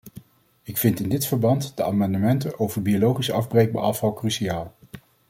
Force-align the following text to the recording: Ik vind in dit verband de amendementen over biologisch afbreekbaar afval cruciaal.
Ik 0.63 0.77
vind 0.77 0.99
in 0.99 1.09
dit 1.09 1.25
verband 1.25 1.77
de 1.77 1.83
amendementen 1.83 2.59
over 2.59 2.81
biologisch 2.81 3.31
afbreekbaar 3.31 3.83
afval 3.83 4.13
cruciaal. 4.13 4.73